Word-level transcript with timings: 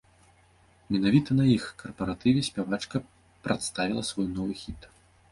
Менавіта 0.93 1.35
на 1.39 1.43
іх 1.55 1.63
карпаратыве 1.81 2.41
спявачка 2.47 3.01
прадставіла 3.49 4.03
свой 4.13 4.27
новы 4.39 4.53
хіт! 4.63 4.89